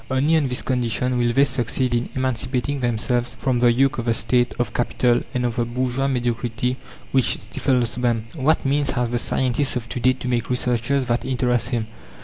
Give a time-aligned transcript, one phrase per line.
[0.09, 4.15] Only on this condition will they succeed in emancipating themselves from the yoke of the
[4.15, 6.77] State, of Capital, and of the bourgeois mediocrity
[7.11, 8.25] which stifles them.
[8.33, 11.85] What means has the scientist of to day to make researches that interest him?